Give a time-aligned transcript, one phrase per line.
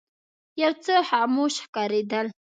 [0.61, 2.27] یو څه خاموش ښکارېدل.